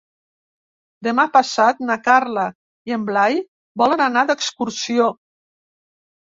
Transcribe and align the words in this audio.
Demà 1.07 1.25
passat 1.35 1.83
na 1.91 1.99
Carla 2.07 2.47
i 2.91 2.97
en 2.99 3.05
Blai 3.11 3.39
volen 3.85 4.05
anar 4.09 4.27
d'excursió. 4.33 5.15